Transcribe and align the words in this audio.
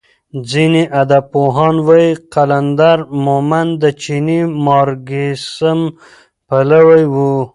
ځینې 0.51 0.83
ادبپوهان 1.01 1.75
وايي 1.87 2.11
قلندر 2.33 2.97
مومند 3.25 3.71
د 3.83 3.85
چیني 4.01 4.39
مارکسیزم 4.65 5.79
پلوی 6.47 7.03
و. 7.13 7.15